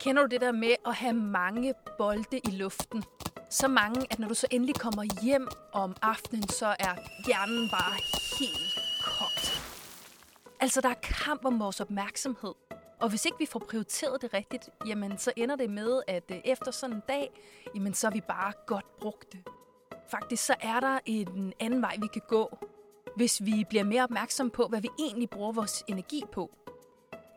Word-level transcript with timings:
Kender 0.00 0.22
du 0.22 0.28
det 0.28 0.40
der 0.40 0.52
med 0.52 0.74
at 0.86 0.94
have 0.94 1.12
mange 1.14 1.74
bolde 1.98 2.38
i 2.38 2.50
luften? 2.50 3.04
Så 3.50 3.68
mange, 3.68 4.06
at 4.10 4.18
når 4.18 4.28
du 4.28 4.34
så 4.34 4.46
endelig 4.50 4.74
kommer 4.74 5.22
hjem 5.22 5.48
om 5.72 5.96
aftenen, 6.02 6.48
så 6.48 6.66
er 6.66 6.94
hjernen 7.26 7.68
bare 7.70 7.94
helt 8.38 8.74
kogt. 9.04 9.62
Altså, 10.60 10.80
der 10.80 10.88
er 10.88 10.94
kamp 11.02 11.44
om 11.44 11.60
vores 11.60 11.80
opmærksomhed. 11.80 12.54
Og 13.00 13.08
hvis 13.08 13.24
ikke 13.24 13.38
vi 13.38 13.46
får 13.46 13.58
prioriteret 13.58 14.22
det 14.22 14.34
rigtigt, 14.34 14.68
jamen 14.86 15.18
så 15.18 15.32
ender 15.36 15.56
det 15.56 15.70
med, 15.70 16.02
at 16.08 16.30
øh, 16.30 16.38
efter 16.44 16.70
sådan 16.70 16.96
en 16.96 17.02
dag, 17.08 17.30
jamen 17.74 17.94
så 17.94 18.06
er 18.06 18.10
vi 18.10 18.20
bare 18.28 18.52
godt 18.66 18.98
brugte. 19.00 19.38
Faktisk 20.10 20.46
så 20.46 20.54
er 20.60 20.80
der 20.80 20.98
en 21.06 21.52
anden 21.60 21.82
vej, 21.82 21.96
vi 22.00 22.06
kan 22.06 22.22
gå, 22.28 22.58
hvis 23.16 23.44
vi 23.44 23.64
bliver 23.68 23.84
mere 23.84 24.02
opmærksom 24.02 24.50
på, 24.50 24.66
hvad 24.68 24.80
vi 24.80 24.88
egentlig 24.98 25.30
bruger 25.30 25.52
vores 25.52 25.84
energi 25.88 26.22
på. 26.32 26.50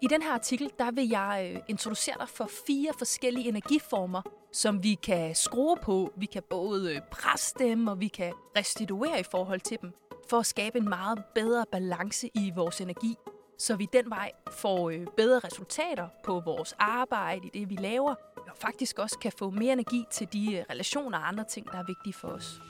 I 0.03 0.07
den 0.07 0.21
her 0.21 0.31
artikel, 0.31 0.71
der 0.79 0.91
vil 0.91 1.09
jeg 1.09 1.51
øh, 1.53 1.61
introducere 1.67 2.15
dig 2.19 2.29
for 2.29 2.49
fire 2.67 2.91
forskellige 2.97 3.49
energiformer, 3.49 4.21
som 4.51 4.83
vi 4.83 4.93
kan 5.03 5.35
skrue 5.35 5.77
på. 5.81 6.13
Vi 6.17 6.25
kan 6.25 6.43
både 6.49 6.95
øh, 6.95 7.01
presse 7.11 7.55
dem, 7.59 7.87
og 7.87 7.99
vi 7.99 8.07
kan 8.07 8.33
restituere 8.57 9.19
i 9.19 9.23
forhold 9.31 9.61
til 9.61 9.77
dem, 9.81 9.91
for 10.29 10.37
at 10.37 10.45
skabe 10.45 10.77
en 10.77 10.89
meget 10.89 11.23
bedre 11.35 11.65
balance 11.71 12.29
i 12.33 12.51
vores 12.55 12.81
energi, 12.81 13.15
så 13.57 13.75
vi 13.75 13.87
den 13.93 14.09
vej 14.09 14.31
får 14.51 14.89
øh, 14.89 15.07
bedre 15.17 15.39
resultater 15.39 16.07
på 16.23 16.39
vores 16.39 16.73
arbejde, 16.79 17.47
i 17.47 17.59
det 17.59 17.69
vi 17.69 17.75
laver, 17.75 18.15
og 18.35 18.57
faktisk 18.61 18.99
også 18.99 19.19
kan 19.19 19.31
få 19.39 19.49
mere 19.49 19.73
energi 19.73 20.05
til 20.11 20.27
de 20.33 20.65
relationer 20.69 21.17
og 21.17 21.27
andre 21.27 21.43
ting, 21.43 21.67
der 21.71 21.77
er 21.77 21.85
vigtige 21.87 22.13
for 22.13 22.27
os. 22.27 22.61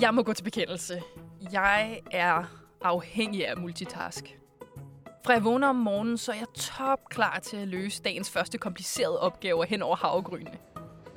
Jeg 0.00 0.14
må 0.14 0.22
gå 0.22 0.32
til 0.32 0.44
bekendelse. 0.44 1.02
Jeg 1.52 2.00
er 2.10 2.44
afhængig 2.82 3.48
af 3.48 3.56
multitask. 3.56 4.36
Fra 5.24 5.32
jeg 5.32 5.44
vågner 5.44 5.68
om 5.68 5.76
morgenen, 5.76 6.18
så 6.18 6.32
er 6.32 6.36
jeg 6.36 6.46
top 6.54 7.08
klar 7.08 7.38
til 7.38 7.56
at 7.56 7.68
løse 7.68 8.02
dagens 8.02 8.30
første 8.30 8.58
komplicerede 8.58 9.20
opgaver 9.20 9.64
hen 9.64 9.82
over 9.82 9.96
havgrynene. 9.96 10.58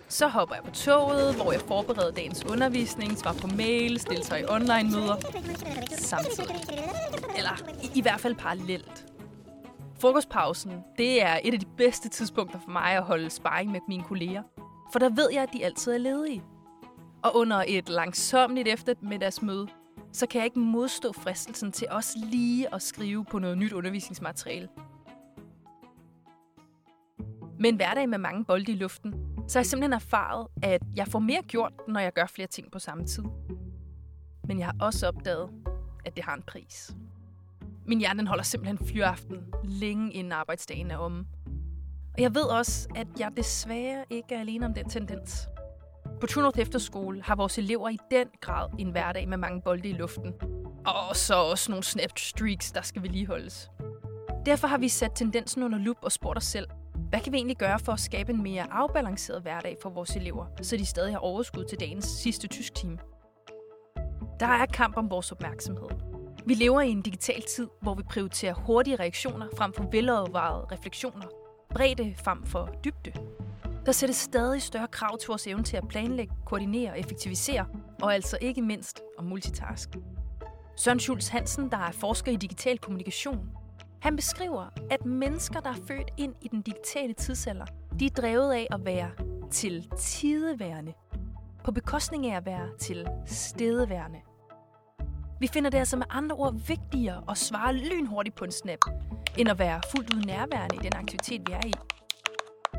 Så 0.07 0.27
hopper 0.27 0.55
jeg 0.55 0.63
på 0.63 0.71
toget, 0.71 1.35
hvor 1.35 1.51
jeg 1.51 1.61
forbereder 1.61 2.11
dagens 2.11 2.45
undervisning, 2.45 3.17
svarer 3.17 3.37
på 3.41 3.47
mail, 3.47 3.99
stiller 3.99 4.35
i 4.35 4.45
online-møder 4.49 5.15
samtidig. 5.89 6.55
Eller 7.37 7.83
i, 7.83 7.91
i 7.95 8.01
hvert 8.01 8.19
fald 8.19 8.35
parallelt. 8.35 9.05
Frokostpausen, 9.99 10.83
det 10.97 11.21
er 11.21 11.39
et 11.43 11.53
af 11.53 11.59
de 11.59 11.65
bedste 11.77 12.09
tidspunkter 12.09 12.59
for 12.59 12.69
mig 12.69 12.91
at 12.91 13.03
holde 13.03 13.29
sparring 13.29 13.71
med 13.71 13.79
mine 13.87 14.03
kolleger. 14.03 14.43
For 14.91 14.99
der 14.99 15.09
ved 15.09 15.29
jeg, 15.33 15.43
at 15.43 15.49
de 15.53 15.65
altid 15.65 15.93
er 15.93 15.97
ledige. 15.97 16.43
Og 17.23 17.35
under 17.35 17.63
et 17.67 17.89
langsomligt 17.89 18.67
eftermiddagsmøde, 18.67 19.67
så 20.13 20.27
kan 20.27 20.39
jeg 20.39 20.45
ikke 20.45 20.59
modstå 20.59 21.13
fristelsen 21.13 21.71
til 21.71 21.87
også 21.91 22.17
lige 22.31 22.75
at 22.75 22.81
skrive 22.81 23.25
på 23.25 23.39
noget 23.39 23.57
nyt 23.57 23.73
undervisningsmateriale. 23.73 24.69
Med 27.59 27.69
en 27.69 27.75
hverdag 27.75 28.09
med 28.09 28.17
mange 28.17 28.45
bolde 28.45 28.71
i 28.71 28.75
luften, 28.75 29.13
så 29.47 29.59
har 29.59 29.61
jeg 29.61 29.65
simpelthen 29.65 29.93
erfaret, 29.93 30.47
at 30.63 30.81
jeg 30.95 31.07
får 31.07 31.19
mere 31.19 31.41
gjort, 31.41 31.73
når 31.87 31.99
jeg 31.99 32.13
gør 32.13 32.25
flere 32.25 32.47
ting 32.47 32.71
på 32.71 32.79
samme 32.79 33.05
tid. 33.05 33.23
Men 34.47 34.59
jeg 34.59 34.67
har 34.67 34.75
også 34.79 35.07
opdaget, 35.07 35.49
at 36.05 36.15
det 36.15 36.23
har 36.23 36.33
en 36.33 36.43
pris. 36.47 36.95
Min 37.87 37.99
hjerne 37.99 38.19
den 38.19 38.27
holder 38.27 38.43
simpelthen 38.43 38.87
fyraften 38.87 39.37
længe 39.63 40.13
inden 40.13 40.31
arbejdsdagen 40.31 40.91
er 40.91 40.97
omme. 40.97 41.25
Og 42.13 42.21
jeg 42.21 42.35
ved 42.35 42.43
også, 42.43 42.87
at 42.95 43.07
jeg 43.19 43.31
desværre 43.37 44.05
ikke 44.09 44.35
er 44.35 44.39
alene 44.39 44.65
om 44.65 44.73
den 44.73 44.89
tendens. 44.89 45.47
På 46.23 46.27
Tunorth 46.27 46.59
Efterskole 46.59 47.21
har 47.23 47.35
vores 47.35 47.57
elever 47.57 47.89
i 47.89 47.97
den 48.11 48.27
grad 48.41 48.69
en 48.79 48.91
hverdag 48.91 49.27
med 49.27 49.37
mange 49.37 49.61
bolde 49.61 49.89
i 49.89 49.93
luften. 49.93 50.33
Og 50.85 51.15
så 51.15 51.35
også 51.35 51.71
nogle 51.71 51.83
snapstreaks, 51.83 52.71
der 52.71 52.81
skal 52.81 53.01
vedligeholdes. 53.01 53.69
Derfor 54.45 54.67
har 54.67 54.77
vi 54.77 54.89
sat 54.89 55.11
tendensen 55.15 55.63
under 55.63 55.77
lup 55.77 55.97
og 56.01 56.11
spurgt 56.11 56.37
os 56.37 56.43
selv, 56.43 56.67
hvad 57.09 57.19
kan 57.19 57.31
vi 57.31 57.37
egentlig 57.37 57.57
gøre 57.57 57.79
for 57.79 57.91
at 57.91 57.99
skabe 57.99 58.31
en 58.31 58.43
mere 58.43 58.67
afbalanceret 58.71 59.41
hverdag 59.41 59.77
for 59.81 59.89
vores 59.89 60.15
elever, 60.15 60.45
så 60.61 60.77
de 60.77 60.85
stadig 60.85 61.13
har 61.13 61.19
overskud 61.19 61.65
til 61.65 61.79
dagens 61.79 62.05
sidste 62.05 62.47
tysk 62.47 62.75
time? 62.75 62.97
Der 64.39 64.47
er 64.47 64.65
kamp 64.65 64.97
om 64.97 65.09
vores 65.09 65.31
opmærksomhed. 65.31 65.89
Vi 66.45 66.53
lever 66.53 66.81
i 66.81 66.89
en 66.89 67.01
digital 67.01 67.41
tid, 67.41 67.67
hvor 67.81 67.93
vi 67.93 68.03
prioriterer 68.03 68.53
hurtige 68.53 68.95
reaktioner 68.95 69.47
frem 69.57 69.73
for 69.73 69.89
velovervejede 69.91 70.67
refleksioner, 70.71 71.27
bredde 71.69 72.15
frem 72.23 72.43
for 72.43 72.69
dybde. 72.85 73.13
Der 73.85 73.91
sættes 73.91 74.17
stadig 74.17 74.61
større 74.61 74.87
krav 74.87 75.17
til 75.17 75.27
vores 75.27 75.47
evne 75.47 75.63
til 75.63 75.77
at 75.77 75.87
planlægge, 75.87 76.33
koordinere 76.45 76.91
og 76.91 76.99
effektivisere, 76.99 77.65
og 78.01 78.13
altså 78.13 78.37
ikke 78.41 78.61
mindst 78.61 79.01
om 79.17 79.25
multitask. 79.25 79.89
Søren 80.77 80.99
Schulz 80.99 81.27
Hansen, 81.27 81.71
der 81.71 81.77
er 81.77 81.91
forsker 81.91 82.31
i 82.31 82.35
digital 82.35 82.77
kommunikation, 82.77 83.49
han 84.01 84.15
beskriver, 84.15 84.65
at 84.91 85.05
mennesker, 85.05 85.59
der 85.59 85.69
er 85.69 85.87
født 85.87 86.11
ind 86.17 86.35
i 86.41 86.47
den 86.47 86.61
digitale 86.61 87.13
tidsalder, 87.13 87.65
de 87.99 88.05
er 88.05 88.09
drevet 88.09 88.53
af 88.53 88.67
at 88.71 88.85
være 88.85 89.11
til 89.51 89.89
tideværende, 89.99 90.93
på 91.63 91.71
bekostning 91.71 92.27
af 92.27 92.37
at 92.37 92.45
være 92.45 92.77
til 92.79 93.07
stedeværende. 93.25 94.19
Vi 95.39 95.47
finder 95.47 95.69
det 95.69 95.77
altså 95.77 95.97
med 95.97 96.05
andre 96.09 96.35
ord 96.35 96.53
vigtigere 96.67 97.23
at 97.29 97.37
svare 97.37 97.73
lynhurtigt 97.73 98.35
på 98.35 98.45
en 98.45 98.51
snap, 98.51 98.79
end 99.37 99.49
at 99.49 99.59
være 99.59 99.81
fuldt 99.91 100.13
ud 100.13 100.21
nærværende 100.21 100.75
i 100.75 100.79
den 100.79 100.95
aktivitet, 100.95 101.41
vi 101.47 101.53
er 101.53 101.67
i. 101.67 101.73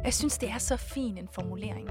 Jeg 0.05 0.15
synes, 0.15 0.39
det 0.39 0.51
er 0.51 0.59
så 0.59 0.77
fin 0.77 1.19
en 1.19 1.29
formulering. 1.33 1.91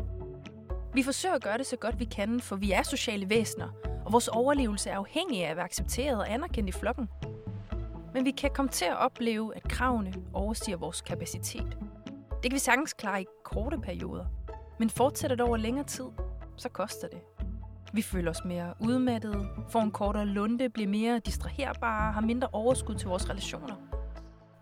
Vi 0.94 1.04
forsøger 1.04 1.36
at 1.36 1.44
gøre 1.44 1.58
det 1.58 1.66
så 1.66 1.76
godt 1.76 2.00
vi 2.00 2.06
kan, 2.06 2.40
for 2.40 2.56
vi 2.56 2.72
er 2.72 2.84
sociale 2.84 3.30
væsener, 3.30 3.68
og 4.06 4.12
vores 4.12 4.28
overlevelse 4.28 4.90
er 4.90 4.98
afhængig 4.98 5.46
af 5.46 5.50
at 5.50 5.56
være 5.56 5.66
accepteret 5.66 6.18
og 6.18 6.34
anerkendt 6.34 6.70
i 6.70 6.72
flokken. 6.72 7.10
Men 8.14 8.26
vi 8.26 8.32
kan 8.32 8.52
komme 8.54 8.72
til 8.72 8.86
at 8.86 8.98
opleve, 8.98 9.56
at 9.56 9.64
kravene 9.64 10.14
overstiger 10.34 10.78
vores 10.78 11.02
kapacitet. 11.02 11.78
Det 12.44 12.52
kan 12.52 12.54
vi 12.54 12.60
sagtens 12.60 12.94
klare 12.94 13.22
i 13.22 13.26
korte 13.44 13.78
perioder, 13.78 14.26
men 14.80 14.90
fortsætter 14.90 15.36
det 15.36 15.46
over 15.46 15.58
længere 15.58 15.86
tid, 15.86 16.06
så 16.58 16.70
koster 16.70 17.08
det. 17.08 17.20
Vi 17.94 18.02
føler 18.02 18.32
os 18.32 18.46
mere 18.46 18.74
udmattede, 18.80 19.48
får 19.70 19.82
en 19.82 19.92
kortere 19.92 20.26
lunde, 20.26 20.70
bliver 20.70 20.90
mere 20.90 21.20
distraherbare, 21.20 22.12
har 22.12 22.22
mindre 22.22 22.48
overskud 22.52 22.96
til 22.96 23.08
vores 23.08 23.30
relationer. 23.30 23.93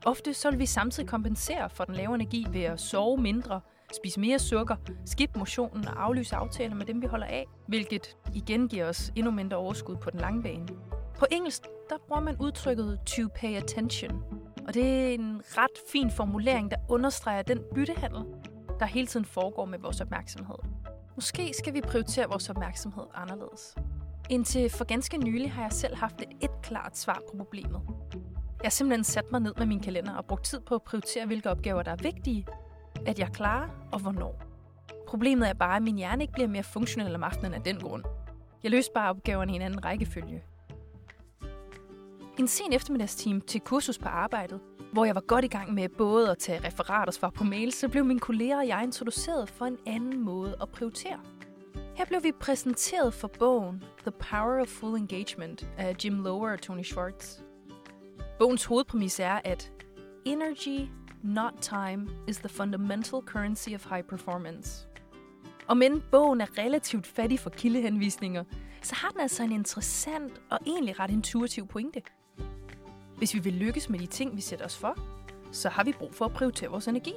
Ofte 0.05 0.33
så 0.33 0.49
vil 0.49 0.59
vi 0.59 0.65
samtidig 0.65 1.09
kompensere 1.09 1.69
for 1.69 1.83
den 1.83 1.95
lave 1.95 2.15
energi 2.15 2.47
ved 2.49 2.61
at 2.61 2.79
sove 2.79 3.17
mindre, 3.17 3.61
spise 3.95 4.19
mere 4.19 4.39
sukker, 4.39 4.75
skippe 5.05 5.39
motionen 5.39 5.87
og 5.87 6.03
aflyse 6.03 6.35
aftaler 6.35 6.75
med 6.75 6.85
dem, 6.85 7.01
vi 7.01 7.07
holder 7.07 7.25
af, 7.27 7.45
hvilket 7.67 8.17
igen 8.33 8.67
giver 8.67 8.85
os 8.85 9.11
endnu 9.15 9.31
mindre 9.31 9.57
overskud 9.57 9.95
på 9.95 10.09
den 10.09 10.19
lange 10.19 10.43
bane. 10.43 10.67
På 11.19 11.25
engelsk, 11.31 11.61
der 11.89 11.95
bruger 12.07 12.21
man 12.21 12.35
udtrykket 12.39 12.99
to 13.05 13.21
pay 13.35 13.55
attention, 13.55 14.23
og 14.67 14.73
det 14.73 14.85
er 14.85 15.13
en 15.13 15.41
ret 15.45 15.77
fin 15.91 16.11
formulering, 16.11 16.71
der 16.71 16.77
understreger 16.89 17.41
den 17.41 17.59
byttehandel, 17.75 18.23
der 18.79 18.85
hele 18.85 19.07
tiden 19.07 19.25
foregår 19.25 19.65
med 19.65 19.79
vores 19.79 20.01
opmærksomhed. 20.01 20.55
Måske 21.15 21.53
skal 21.53 21.73
vi 21.73 21.81
prioritere 21.81 22.27
vores 22.29 22.49
opmærksomhed 22.49 23.03
anderledes. 23.13 23.75
Indtil 24.29 24.69
for 24.69 24.85
ganske 24.85 25.17
nylig 25.17 25.51
har 25.51 25.61
jeg 25.61 25.71
selv 25.71 25.95
haft 25.95 26.21
et, 26.21 26.29
et 26.41 26.61
klart 26.63 26.97
svar 26.97 27.21
på 27.31 27.37
problemet. 27.37 27.81
Jeg 28.63 28.71
simpelthen 28.71 29.03
sat 29.03 29.31
mig 29.31 29.41
ned 29.41 29.53
med 29.57 29.65
min 29.65 29.79
kalender 29.79 30.13
og 30.13 30.25
brugt 30.25 30.45
tid 30.45 30.59
på 30.59 30.75
at 30.75 30.81
prioritere, 30.81 31.25
hvilke 31.25 31.49
opgaver, 31.49 31.83
der 31.83 31.91
er 31.91 31.95
vigtige, 31.95 32.47
at 33.05 33.19
jeg 33.19 33.29
klarer 33.33 33.69
og 33.91 33.99
hvornår. 33.99 34.41
Problemet 35.07 35.49
er 35.49 35.53
bare, 35.53 35.75
at 35.75 35.83
min 35.83 35.95
hjerne 35.95 36.23
ikke 36.23 36.33
bliver 36.33 36.47
mere 36.47 36.63
funktionel 36.63 37.15
om 37.15 37.23
aftenen 37.23 37.53
af 37.53 37.61
den 37.61 37.79
grund. 37.79 38.03
Jeg 38.63 38.71
løste 38.71 38.91
bare 38.93 39.09
opgaverne 39.09 39.51
i 39.51 39.55
en 39.55 39.61
anden 39.61 39.85
rækkefølge. 39.85 40.43
En 42.39 42.47
sen 42.47 42.73
eftermiddagstime 42.73 43.39
til 43.39 43.61
kursus 43.61 43.97
på 43.97 44.07
arbejdet, 44.07 44.59
hvor 44.93 45.05
jeg 45.05 45.15
var 45.15 45.21
godt 45.21 45.45
i 45.45 45.47
gang 45.47 45.73
med 45.73 45.89
både 45.89 46.31
at 46.31 46.37
tage 46.37 46.67
referat 46.67 47.07
og 47.07 47.13
svare 47.13 47.31
på 47.31 47.43
mail, 47.43 47.71
så 47.71 47.89
blev 47.89 48.05
mine 48.05 48.19
kolleger 48.19 48.57
og 48.57 48.67
jeg 48.67 48.83
introduceret 48.83 49.49
for 49.49 49.65
en 49.65 49.77
anden 49.85 50.19
måde 50.21 50.55
at 50.61 50.69
prioritere. 50.69 51.19
Her 51.95 52.05
blev 52.05 52.23
vi 52.23 52.31
præsenteret 52.31 53.13
for 53.13 53.27
bogen 53.27 53.83
The 54.01 54.11
Power 54.11 54.61
of 54.61 54.67
Full 54.67 54.97
Engagement 54.97 55.69
af 55.77 55.95
Jim 56.05 56.23
Lower 56.23 56.51
og 56.51 56.61
Tony 56.61 56.83
Schwartz. 56.83 57.39
Bogens 58.41 58.65
hovedpræmis 58.65 59.19
er, 59.19 59.39
at 59.43 59.71
energy, 60.25 60.89
not 61.23 61.53
time, 61.61 62.09
is 62.27 62.37
the 62.37 62.49
fundamental 62.49 63.19
currency 63.25 63.69
of 63.69 63.85
high 63.89 64.03
performance. 64.03 64.87
Og 65.67 65.77
men 65.77 66.03
bogen 66.11 66.41
er 66.41 66.57
relativt 66.57 67.07
fattig 67.07 67.39
for 67.39 67.49
kildehenvisninger, 67.49 68.43
så 68.81 68.95
har 68.95 69.09
den 69.09 69.21
altså 69.21 69.43
en 69.43 69.51
interessant 69.51 70.41
og 70.49 70.59
egentlig 70.65 70.99
ret 70.99 71.11
intuitiv 71.11 71.67
pointe. 71.67 72.01
Hvis 73.17 73.33
vi 73.33 73.39
vil 73.39 73.53
lykkes 73.53 73.89
med 73.89 73.99
de 73.99 74.05
ting, 74.05 74.35
vi 74.35 74.41
sætter 74.41 74.65
os 74.65 74.77
for, 74.77 74.97
så 75.51 75.69
har 75.69 75.83
vi 75.83 75.93
brug 75.99 76.13
for 76.13 76.25
at 76.25 76.33
prioritere 76.33 76.69
vores 76.69 76.87
energi. 76.87 77.13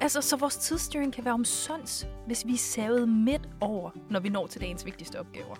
Altså, 0.00 0.20
så 0.20 0.36
vores 0.36 0.56
tidsstyring 0.56 1.12
kan 1.12 1.24
være 1.24 1.34
omsonds, 1.34 2.06
hvis 2.26 2.46
vi 2.46 2.52
er 2.52 2.58
savet 2.58 3.08
midt 3.08 3.48
over, 3.60 3.90
når 4.10 4.20
vi 4.20 4.28
når 4.28 4.46
til 4.46 4.60
dagens 4.60 4.84
vigtigste 4.84 5.20
opgaver. 5.20 5.56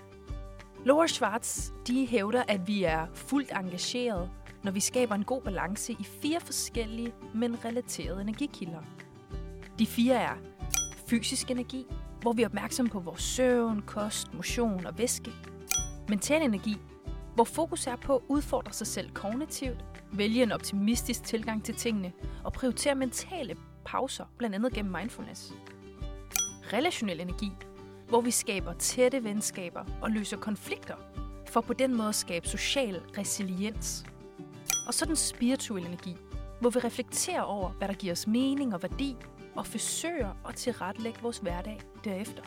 Laura 0.85 1.07
Schwartz, 1.07 1.71
de 1.87 2.07
hævder, 2.07 2.43
at 2.49 2.67
vi 2.67 2.85
er 2.85 3.07
fuldt 3.15 3.51
engageret, 3.53 4.31
når 4.63 4.73
vi 4.73 4.81
skaber 4.81 5.15
en 5.15 5.25
god 5.25 5.43
balance 5.43 5.93
i 5.93 6.05
fire 6.23 6.41
forskellige, 6.41 7.13
men 7.35 7.65
relaterede 7.65 8.21
energikilder. 8.21 8.81
De 9.79 9.87
fire 9.87 10.15
er 10.15 10.35
fysisk 11.07 11.51
energi, 11.51 11.87
hvor 12.21 12.33
vi 12.33 12.43
er 12.43 12.47
opmærksomme 12.47 12.91
på 12.91 13.01
vores 13.01 13.23
søvn, 13.23 13.83
kost, 13.83 14.35
motion 14.35 14.87
og 14.87 14.99
væske. 14.99 15.31
Mental 16.09 16.43
energi, 16.43 16.77
hvor 17.35 17.45
fokus 17.45 17.87
er 17.87 17.97
på 17.97 18.17
at 18.17 18.23
udfordre 18.29 18.73
sig 18.73 18.87
selv 18.87 19.11
kognitivt, 19.11 19.85
vælge 20.13 20.43
en 20.43 20.53
optimistisk 20.53 21.25
tilgang 21.25 21.65
til 21.65 21.75
tingene 21.75 22.13
og 22.45 22.53
prioritere 22.53 22.95
mentale 22.95 23.57
pauser, 23.85 24.25
blandt 24.39 24.55
andet 24.57 24.73
gennem 24.73 24.93
mindfulness. 24.93 25.53
Relationel 26.73 27.21
energi, 27.21 27.51
hvor 28.09 28.21
vi 28.21 28.31
skaber 28.31 28.73
tætte 28.73 29.25
venskaber 29.25 29.85
og 30.03 30.11
løser 30.11 30.37
konflikter, 30.37 30.95
for 31.47 31.61
på 31.61 31.73
den 31.73 31.97
måde 31.97 32.09
at 32.09 32.15
skabe 32.15 32.49
social 32.49 33.03
resiliens. 33.19 34.05
Og 34.91 34.95
så 34.95 35.05
den 35.05 35.17
spirituelle 35.17 35.89
energi, 35.89 36.17
hvor 36.61 36.71
vi 36.71 36.79
reflekterer 36.79 37.41
over, 37.41 37.71
hvad 37.71 37.89
der 37.89 37.95
giver 37.95 38.13
os 38.13 38.27
mening 38.27 38.75
og 38.75 38.83
værdi, 38.83 39.17
og 39.57 39.67
forsøger 39.67 40.31
at 40.49 40.55
tilrettelægge 40.55 41.19
vores 41.23 41.39
hverdag 41.39 41.81
derefter. 42.05 42.43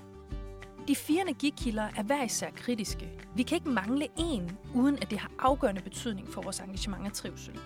De 0.88 0.96
fire 0.96 1.22
energikilder 1.22 1.90
er 1.98 2.04
hver 2.04 2.24
især 2.24 2.50
kritiske. 2.50 3.10
Vi 3.36 3.44
kan 3.44 3.56
ikke 3.56 3.70
mangle 3.70 4.08
en, 4.18 4.58
uden 4.76 4.96
at 5.02 5.12
det 5.12 5.20
har 5.20 5.32
afgørende 5.40 5.82
betydning 5.82 6.28
for 6.34 6.42
vores 6.42 6.60
engagement 6.60 7.06
og 7.06 7.14
trivsel. 7.14 7.60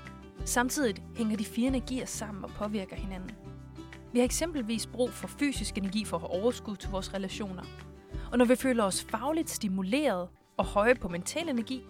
Samtidig 0.45 0.95
hænger 1.15 1.37
de 1.37 1.45
fire 1.45 1.67
energier 1.67 2.05
sammen 2.05 2.43
og 2.43 2.49
påvirker 2.49 2.95
hinanden. 2.95 3.31
Vi 4.13 4.19
har 4.19 4.25
eksempelvis 4.25 4.87
brug 4.87 5.13
for 5.13 5.27
fysisk 5.27 5.77
energi 5.77 6.05
for 6.05 6.17
at 6.17 6.21
have 6.21 6.41
overskud 6.41 6.75
til 6.75 6.89
vores 6.89 7.13
relationer. 7.13 7.63
Og 8.31 8.37
når 8.37 8.45
vi 8.45 8.55
føler 8.55 8.83
os 8.83 9.03
fagligt 9.03 9.49
stimuleret 9.49 10.27
og 10.57 10.65
høje 10.65 10.95
på 10.95 11.07
mental 11.07 11.49
energi, 11.49 11.83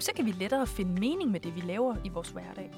så 0.00 0.12
kan 0.16 0.26
vi 0.26 0.30
lettere 0.30 0.66
finde 0.66 1.00
mening 1.00 1.30
med 1.30 1.40
det, 1.40 1.56
vi 1.56 1.60
laver 1.60 1.96
i 2.04 2.08
vores 2.08 2.28
hverdag. 2.28 2.70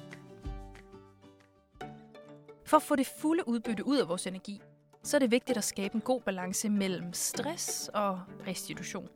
For 2.66 2.76
at 2.76 2.82
få 2.82 2.96
det 2.96 3.06
fulde 3.20 3.48
udbytte 3.48 3.86
ud 3.86 3.96
af 3.96 4.08
vores 4.08 4.26
energi, 4.26 4.60
så 5.02 5.16
er 5.16 5.18
det 5.18 5.30
vigtigt 5.30 5.58
at 5.58 5.64
skabe 5.64 5.94
en 5.94 6.00
god 6.00 6.20
balance 6.20 6.68
mellem 6.68 7.12
stress 7.12 7.90
og 7.94 8.20
restitution. 8.46 9.08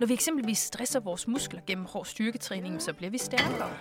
Når 0.00 0.06
vi 0.06 0.14
eksempelvis 0.14 0.58
stresser 0.58 1.00
vores 1.00 1.28
muskler 1.28 1.60
gennem 1.66 1.84
hård 1.84 2.04
styrketræning, 2.04 2.82
så 2.82 2.92
bliver 2.92 3.10
vi 3.10 3.18
stærkere. 3.18 3.76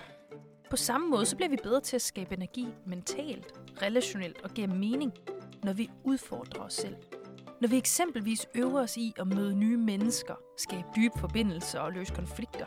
På 0.70 0.76
samme 0.76 1.10
måde 1.10 1.26
så 1.26 1.36
bliver 1.36 1.50
vi 1.50 1.58
bedre 1.64 1.82
til 1.82 1.96
at 1.96 2.02
skabe 2.02 2.36
energi 2.36 2.68
mentalt, 2.86 3.54
relationelt 3.82 4.42
og 4.44 4.50
gennem 4.56 4.80
mening, 4.80 5.14
når 5.64 5.74
vi 5.74 5.90
udfordrer 6.04 6.62
os 6.64 6.74
selv. 6.74 6.96
Når 7.62 7.68
vi 7.68 7.78
eksempelvis 7.78 8.48
øver 8.56 8.82
os 8.82 8.98
i 8.98 9.14
at 9.20 9.28
møde 9.28 9.56
nye 9.56 9.78
mennesker, 9.78 10.34
skabe 10.58 10.88
dybe 10.96 11.20
forbindelser 11.20 11.80
og 11.80 11.94
løse 11.94 12.14
konflikter, 12.14 12.66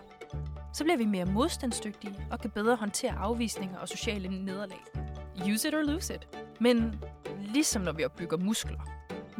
så 0.72 0.84
bliver 0.84 0.96
vi 0.96 1.04
mere 1.04 1.24
modstandsdygtige 1.24 2.26
og 2.30 2.40
kan 2.40 2.50
bedre 2.50 2.76
håndtere 2.76 3.12
afvisninger 3.12 3.78
og 3.78 3.88
sociale 3.88 4.44
nederlag. 4.44 4.84
Use 5.52 5.68
it 5.68 5.74
or 5.74 5.82
lose 5.82 6.14
it. 6.14 6.28
Men 6.60 7.04
ligesom 7.38 7.82
når 7.82 7.92
vi 7.92 8.04
opbygger 8.04 8.36
muskler, 8.36 8.78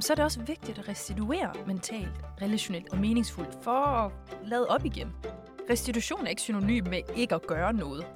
så 0.00 0.12
er 0.12 0.14
det 0.14 0.24
også 0.24 0.42
vigtigt 0.42 0.78
at 0.78 0.88
restituere 0.88 1.52
mentalt, 1.66 2.20
relationelt 2.42 2.92
og 2.92 2.98
meningsfuldt 2.98 3.58
for 3.62 3.72
at 3.72 4.12
lade 4.44 4.66
op 4.66 4.84
igen. 4.84 5.12
Restitution 5.70 6.26
er 6.26 6.30
ikke 6.30 6.42
synonym 6.42 6.84
med 6.88 7.00
ikke 7.16 7.34
at 7.34 7.46
gøre 7.46 7.72
noget. 7.72 8.06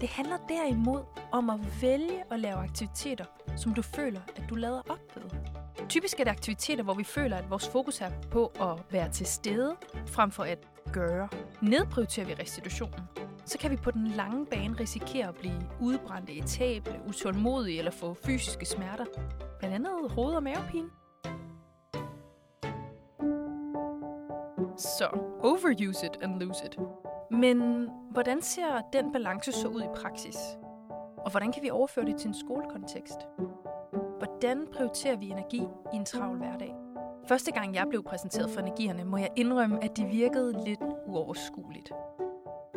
Det 0.00 0.08
handler 0.08 0.36
derimod 0.48 1.00
om 1.32 1.50
at 1.50 1.82
vælge 1.82 2.22
at 2.30 2.40
lave 2.40 2.56
aktiviteter, 2.56 3.24
som 3.56 3.74
du 3.74 3.82
føler, 3.82 4.20
at 4.36 4.42
du 4.48 4.54
lader 4.54 4.82
op 4.88 5.00
ved. 5.14 5.22
Typisk 5.88 6.20
er 6.20 6.24
det 6.24 6.30
aktiviteter, 6.30 6.82
hvor 6.84 6.94
vi 6.94 7.04
føler, 7.04 7.36
at 7.36 7.50
vores 7.50 7.68
fokus 7.68 8.00
er 8.00 8.10
på 8.30 8.46
at 8.46 8.92
være 8.92 9.10
til 9.12 9.26
stede, 9.26 9.76
frem 10.06 10.30
for 10.30 10.42
at 10.42 10.58
gøre. 10.92 11.28
Nedprioriterer 11.62 12.26
vi 12.26 12.34
restitutionen, 12.34 13.00
så 13.44 13.58
kan 13.58 13.70
vi 13.70 13.76
på 13.76 13.90
den 13.90 14.06
lange 14.06 14.46
bane 14.46 14.76
risikere 14.80 15.28
at 15.28 15.34
blive 15.34 15.60
udbrændte, 15.80 16.32
etable, 16.32 17.00
utålmodige 17.08 17.78
eller 17.78 17.90
få 17.90 18.14
fysiske 18.14 18.66
smerter. 18.66 19.04
Blandt 19.58 19.74
andet 19.74 20.10
hoved- 20.10 20.34
og 20.34 20.42
mavepine. 20.42 20.90
Så, 24.76 25.08
overuse 25.40 26.06
it 26.06 26.22
and 26.22 26.40
lose 26.40 26.64
it. 26.66 26.78
Men 27.30 27.88
hvordan 28.10 28.42
ser 28.42 28.80
den 28.92 29.12
balance 29.12 29.52
så 29.52 29.68
ud 29.68 29.82
i 29.82 29.88
praksis? 29.96 30.36
Og 31.18 31.30
hvordan 31.30 31.52
kan 31.52 31.62
vi 31.62 31.70
overføre 31.70 32.04
det 32.04 32.16
til 32.16 32.28
en 32.28 32.34
skolekontekst? 32.34 33.18
Hvordan 34.18 34.66
prioriterer 34.72 35.16
vi 35.16 35.26
energi 35.26 35.62
i 35.92 35.96
en 35.96 36.04
travl 36.04 36.36
hverdag? 36.36 36.87
Første 37.28 37.52
gang 37.52 37.74
jeg 37.74 37.86
blev 37.88 38.02
præsenteret 38.02 38.50
for 38.50 38.60
energierne, 38.60 39.04
må 39.04 39.16
jeg 39.16 39.30
indrømme, 39.36 39.84
at 39.84 39.96
de 39.96 40.04
virkede 40.04 40.64
lidt 40.64 40.80
uoverskueligt. 41.06 41.92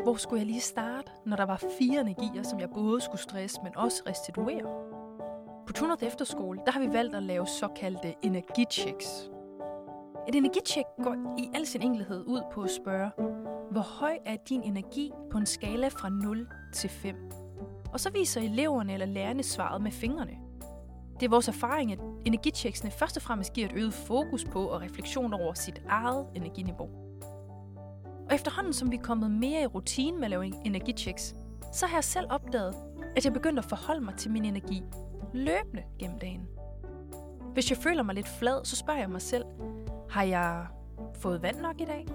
Hvor 0.04 0.16
skulle 0.16 0.40
jeg 0.40 0.48
lige 0.48 0.62
starte, 0.62 1.12
når 1.26 1.36
der 1.36 1.46
var 1.46 1.64
fire 1.80 2.02
energier, 2.02 2.44
som 2.44 2.60
jeg 2.60 2.70
både 2.70 3.02
skulle 3.02 3.22
stresse, 3.22 3.60
men 3.64 3.78
også 3.78 4.04
restituere? 4.08 4.64
På 5.68 5.74
Tunert 5.74 6.04
Efterskole, 6.04 6.60
der 6.66 6.72
har 6.72 6.80
vi 6.80 6.94
valgt 6.94 7.16
at 7.16 7.24
lave 7.24 7.48
såkaldte 7.48 8.14
energichecks. 8.22 9.30
Et 10.28 10.36
energicheck 10.36 10.88
går 11.04 11.36
i 11.38 11.50
al 11.54 11.66
sin 11.68 11.82
enkelhed 11.82 12.24
ud 12.28 12.42
på 12.52 12.62
at 12.62 12.72
spørge, 12.72 13.12
hvor 13.72 14.00
høj 14.00 14.18
er 14.26 14.36
din 14.50 14.64
energi 14.64 15.12
på 15.32 15.38
en 15.38 15.46
skala 15.46 15.88
fra 15.88 16.10
0 16.10 16.48
til 16.74 16.90
5? 16.90 17.16
Og 17.94 18.00
så 18.00 18.12
viser 18.12 18.42
eleverne 18.42 18.94
eller 18.94 19.06
lærerne 19.06 19.44
svaret 19.44 19.82
med 19.82 19.92
fingrene. 19.92 20.51
Det 21.22 21.28
er 21.28 21.30
vores 21.30 21.48
erfaring, 21.48 21.92
at 21.92 22.00
energichecksene 22.26 22.92
først 22.92 23.18
og 23.18 23.24
fremmest 23.24 23.54
giver 23.54 23.68
et 23.68 23.74
øget 23.76 23.94
fokus 23.94 24.46
på 24.46 24.66
og 24.66 24.82
refleksion 24.82 25.34
over 25.34 25.54
sit 25.54 25.82
eget 25.90 26.28
energiniveau. 26.36 26.90
Og 28.30 28.36
efterhånden 28.36 28.74
som 28.74 28.92
vi 28.92 28.96
er 28.96 29.02
kommet 29.02 29.32
mere 29.32 29.62
i 29.62 29.66
rutine 29.66 30.18
med 30.18 30.24
at 30.24 30.30
lave 30.30 30.66
energichecks, 30.66 31.36
så 31.74 31.86
har 31.86 31.98
jeg 31.98 32.04
selv 32.04 32.26
opdaget, 32.30 32.76
at 33.16 33.26
jeg 33.26 33.34
begyndte 33.34 33.60
at 33.60 33.66
forholde 33.66 34.02
mig 34.02 34.16
til 34.16 34.32
min 34.32 34.46
energi 34.46 34.84
løbende 35.34 35.84
gennem 36.00 36.20
dagen. 36.20 36.48
Hvis 37.54 37.70
jeg 37.70 37.78
føler 37.78 38.04
mig 38.04 38.16
lidt 38.16 38.28
flad, 38.28 38.66
så 38.66 38.76
spørger 38.76 39.00
jeg 39.00 39.10
mig 39.10 39.22
selv, 39.22 39.46
har 40.10 40.24
jeg 40.24 40.66
fået 41.16 41.42
vand 41.42 41.62
nok 41.62 41.82
i 41.82 41.86
dag? 41.86 42.08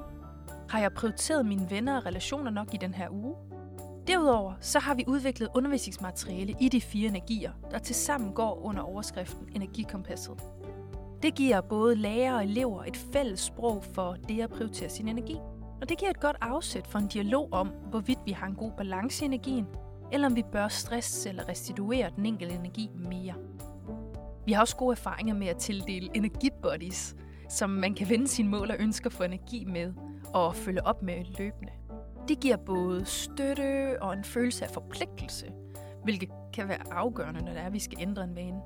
Har 0.68 0.80
jeg 0.80 0.92
prioriteret 0.92 1.46
mine 1.46 1.70
venner 1.70 1.96
og 1.96 2.06
relationer 2.06 2.50
nok 2.50 2.74
i 2.74 2.76
den 2.76 2.94
her 2.94 3.08
uge? 3.10 3.36
Derudover 4.06 4.54
så 4.60 4.78
har 4.78 4.94
vi 4.94 5.04
udviklet 5.06 5.48
undervisningsmateriale 5.54 6.54
i 6.60 6.68
de 6.68 6.80
fire 6.80 7.08
energier, 7.08 7.52
der 7.70 7.78
tilsammen 7.78 8.32
går 8.32 8.64
under 8.64 8.82
overskriften 8.82 9.48
Energikompasset. 9.54 10.40
Det 11.22 11.34
giver 11.34 11.60
både 11.60 11.94
lærere 11.94 12.34
og 12.34 12.44
elever 12.44 12.84
et 12.84 12.96
fælles 12.96 13.40
sprog 13.40 13.84
for 13.84 14.16
det 14.28 14.40
at 14.40 14.50
prioritere 14.50 14.88
sin 14.88 15.08
energi. 15.08 15.36
Og 15.80 15.88
det 15.88 15.98
giver 15.98 16.10
et 16.10 16.20
godt 16.20 16.36
afsæt 16.40 16.86
for 16.86 16.98
en 16.98 17.08
dialog 17.08 17.48
om, 17.52 17.68
hvorvidt 17.90 18.18
vi 18.24 18.32
har 18.32 18.46
en 18.46 18.54
god 18.54 18.72
balance 18.76 19.24
i 19.24 19.26
energien, 19.26 19.66
eller 20.12 20.26
om 20.26 20.36
vi 20.36 20.42
bør 20.52 20.68
stresse 20.68 21.28
eller 21.28 21.48
restituere 21.48 22.10
den 22.16 22.26
enkelte 22.26 22.54
energi 22.54 22.90
mere. 22.94 23.34
Vi 24.46 24.52
har 24.52 24.60
også 24.60 24.76
gode 24.76 24.92
erfaringer 24.92 25.34
med 25.34 25.46
at 25.46 25.56
tildele 25.56 26.08
energibodies, 26.14 27.16
som 27.48 27.70
man 27.70 27.94
kan 27.94 28.08
vende 28.08 28.28
sine 28.28 28.48
mål 28.48 28.70
og 28.70 28.76
ønsker 28.78 29.10
for 29.10 29.24
energi 29.24 29.64
med 29.64 29.92
og 30.34 30.54
følge 30.54 30.86
op 30.86 31.02
med 31.02 31.24
løbende. 31.38 31.72
Det 32.28 32.40
giver 32.40 32.56
både 32.56 33.04
støtte 33.04 34.02
og 34.02 34.12
en 34.12 34.24
følelse 34.24 34.64
af 34.64 34.70
forpligtelse, 34.70 35.52
hvilket 36.04 36.30
kan 36.52 36.68
være 36.68 36.92
afgørende, 36.92 37.44
når 37.44 37.52
det 37.52 37.60
er, 37.60 37.66
at 37.66 37.72
vi 37.72 37.78
skal 37.78 37.98
ændre 38.00 38.24
en 38.24 38.36
vane. 38.36 38.60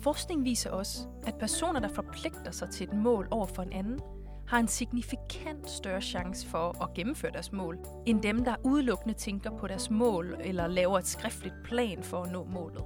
Forskning 0.00 0.44
viser 0.44 0.70
også, 0.70 1.08
at 1.26 1.34
personer, 1.34 1.80
der 1.80 1.88
forpligter 1.88 2.50
sig 2.50 2.70
til 2.70 2.88
et 2.88 2.94
mål 2.94 3.28
over 3.30 3.46
for 3.46 3.62
en 3.62 3.72
anden, 3.72 4.00
har 4.46 4.58
en 4.58 4.68
signifikant 4.68 5.70
større 5.70 6.00
chance 6.00 6.48
for 6.48 6.82
at 6.82 6.94
gennemføre 6.94 7.32
deres 7.32 7.52
mål, 7.52 7.78
end 8.06 8.22
dem, 8.22 8.44
der 8.44 8.56
udelukkende 8.64 9.14
tænker 9.14 9.50
på 9.50 9.66
deres 9.66 9.90
mål 9.90 10.36
eller 10.40 10.66
laver 10.66 10.98
et 10.98 11.06
skriftligt 11.06 11.54
plan 11.64 12.02
for 12.02 12.22
at 12.22 12.32
nå 12.32 12.44
målet. 12.44 12.84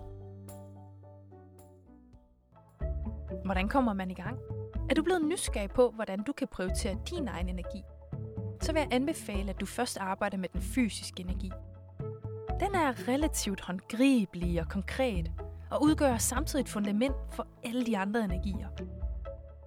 Hvordan 3.45 3.68
kommer 3.68 3.92
man 3.92 4.11
i 4.11 4.14
gang? 4.14 4.38
Er 4.90 4.95
du 4.95 5.02
blevet 5.02 5.25
nysgerrig 5.25 5.71
på, 5.71 5.90
hvordan 5.90 6.23
du 6.23 6.33
kan 6.33 6.49
prioritere 6.49 6.97
din 7.11 7.28
egen 7.28 7.49
energi? 7.49 7.83
Så 8.60 8.72
vil 8.72 8.80
jeg 8.80 8.88
anbefale, 8.90 9.50
at 9.50 9.60
du 9.60 9.66
først 9.66 9.98
arbejder 9.98 10.36
med 10.36 10.48
den 10.52 10.62
fysiske 10.62 11.20
energi. 11.20 11.50
Den 12.60 12.74
er 12.74 13.08
relativt 13.08 13.60
håndgribelig 13.60 14.60
og 14.60 14.68
konkret, 14.68 15.32
og 15.70 15.82
udgør 15.82 16.16
samtidig 16.16 16.62
et 16.62 16.68
fundament 16.68 17.14
for 17.30 17.46
alle 17.64 17.86
de 17.86 17.98
andre 17.98 18.24
energier. 18.24 18.68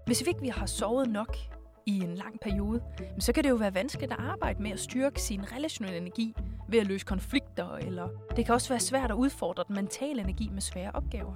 Hvis 0.05 0.25
vi 0.25 0.27
ikke 0.27 0.41
vi 0.41 0.47
har 0.47 0.65
sovet 0.65 1.09
nok 1.09 1.37
i 1.85 1.99
en 1.99 2.15
lang 2.15 2.39
periode, 2.39 2.83
så 3.19 3.33
kan 3.33 3.43
det 3.43 3.49
jo 3.49 3.55
være 3.55 3.73
vanskeligt 3.73 4.11
at 4.11 4.19
arbejde 4.19 4.63
med 4.63 4.71
at 4.71 4.79
styrke 4.79 5.21
sin 5.21 5.51
relationelle 5.51 5.97
energi 5.97 6.35
ved 6.69 6.79
at 6.79 6.87
løse 6.87 7.05
konflikter, 7.05 7.75
eller 7.75 8.07
det 8.35 8.45
kan 8.45 8.55
også 8.55 8.69
være 8.69 8.79
svært 8.79 9.11
at 9.11 9.15
udfordre 9.15 9.63
den 9.67 9.75
mentale 9.75 10.21
energi 10.21 10.49
med 10.49 10.61
svære 10.61 10.91
opgaver. 10.93 11.33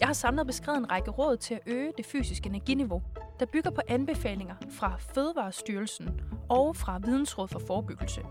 Jeg 0.00 0.08
har 0.08 0.12
samlet 0.12 0.46
beskrevet 0.46 0.78
en 0.78 0.90
række 0.90 1.10
råd 1.10 1.36
til 1.36 1.54
at 1.54 1.60
øge 1.66 1.92
det 1.96 2.06
fysiske 2.06 2.48
energiniveau, 2.48 3.02
der 3.40 3.46
bygger 3.46 3.70
på 3.70 3.80
anbefalinger 3.88 4.54
fra 4.70 4.96
Fødevarestyrelsen 5.14 6.20
og 6.48 6.76
fra 6.76 6.98
Vidensråd 6.98 7.48
for 7.48 7.58
Forebyggelse. 7.66 8.22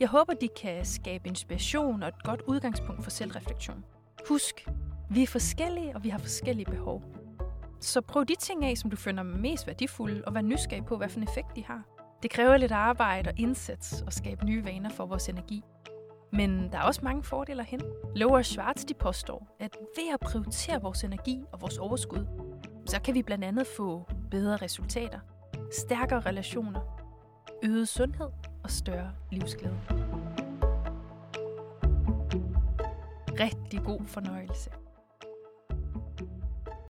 Jeg 0.00 0.08
håber, 0.08 0.34
de 0.34 0.48
kan 0.62 0.84
skabe 0.84 1.28
inspiration 1.28 2.02
og 2.02 2.08
et 2.08 2.22
godt 2.22 2.42
udgangspunkt 2.46 3.04
for 3.04 3.10
selvreflektion. 3.10 3.84
Husk, 4.28 4.68
vi 5.10 5.22
er 5.22 5.26
forskellige, 5.26 5.94
og 5.96 6.04
vi 6.04 6.08
har 6.08 6.18
forskellige 6.18 6.70
behov. 6.70 7.02
Så 7.80 8.00
prøv 8.00 8.24
de 8.24 8.34
ting 8.34 8.64
af, 8.64 8.76
som 8.76 8.90
du 8.90 8.96
finder 8.96 9.22
mest 9.22 9.66
værdifulde, 9.66 10.22
og 10.26 10.34
vær 10.34 10.40
nysgerrig 10.40 10.84
på, 10.84 10.96
hvad 10.96 11.08
for 11.08 11.16
en 11.16 11.22
effekt 11.22 11.56
de 11.56 11.64
har. 11.64 11.82
Det 12.22 12.30
kræver 12.30 12.56
lidt 12.56 12.72
arbejde 12.72 13.30
og 13.30 13.38
indsats 13.38 14.04
at 14.06 14.14
skabe 14.14 14.44
nye 14.44 14.64
vaner 14.64 14.90
for 14.90 15.06
vores 15.06 15.28
energi. 15.28 15.62
Men 16.32 16.72
der 16.72 16.78
er 16.78 16.82
også 16.82 17.00
mange 17.04 17.22
fordele 17.22 17.64
hen. 17.64 17.80
Lower 18.16 18.42
Schwartz 18.42 18.84
de 18.84 18.94
påstår, 18.94 19.56
at 19.60 19.76
ved 19.96 20.14
at 20.14 20.20
prioritere 20.20 20.82
vores 20.82 21.04
energi 21.04 21.44
og 21.52 21.60
vores 21.60 21.78
overskud, 21.78 22.26
så 22.86 23.00
kan 23.00 23.14
vi 23.14 23.22
blandt 23.22 23.44
andet 23.44 23.66
få 23.76 24.08
bedre 24.36 24.56
resultater, 24.56 25.18
stærkere 25.72 26.20
relationer, 26.20 26.80
øget 27.62 27.88
sundhed 27.88 28.28
og 28.62 28.70
større 28.70 29.12
livsglæde. 29.30 29.78
Rigtig 33.40 33.80
god 33.84 34.00
fornøjelse. 34.06 34.70